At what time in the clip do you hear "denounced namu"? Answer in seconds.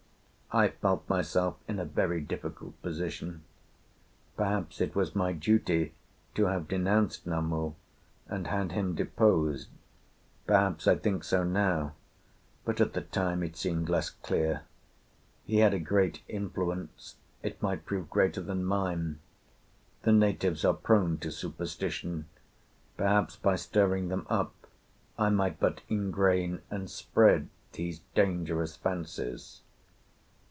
6.67-7.71